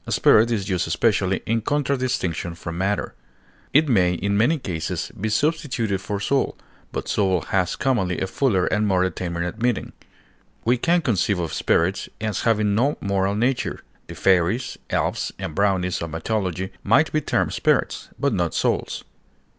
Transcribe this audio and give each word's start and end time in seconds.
Spirit 0.09 0.49
is 0.49 0.67
used 0.67 0.87
especially 0.87 1.43
in 1.45 1.61
contradistinction 1.61 2.55
from 2.55 2.75
matter; 2.75 3.13
it 3.71 3.87
may 3.87 4.13
in 4.15 4.35
many 4.35 4.57
cases 4.57 5.11
be 5.11 5.29
substituted 5.29 6.01
for 6.01 6.19
soul, 6.19 6.57
but 6.91 7.07
soul 7.07 7.41
has 7.49 7.75
commonly 7.75 8.19
a 8.19 8.25
fuller 8.25 8.65
and 8.65 8.87
more 8.87 9.03
determinate 9.03 9.61
meaning; 9.61 9.93
we 10.65 10.75
can 10.75 11.01
conceive 11.03 11.37
of 11.37 11.53
spirits 11.53 12.09
as 12.19 12.41
having 12.41 12.73
no 12.73 12.97
moral 12.99 13.35
nature; 13.35 13.81
the 14.07 14.15
fairies, 14.15 14.75
elves, 14.89 15.31
and 15.37 15.53
brownies 15.53 16.01
of 16.01 16.09
mythology 16.09 16.71
might 16.83 17.11
be 17.11 17.21
termed 17.21 17.53
spirits, 17.53 18.09
but 18.17 18.33
not 18.33 18.55
souls. 18.55 19.03